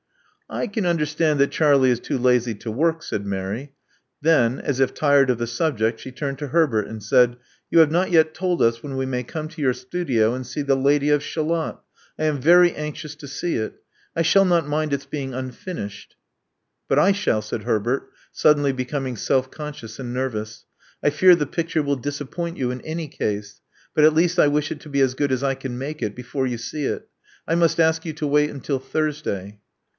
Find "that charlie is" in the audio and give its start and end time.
1.39-1.99